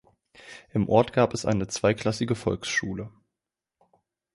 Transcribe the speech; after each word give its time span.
Im 0.73 0.89
Ort 0.89 1.13
gab 1.13 1.31
es 1.31 1.45
eine 1.45 1.67
zweiklassige 1.67 2.33
Volksschule. 2.33 3.11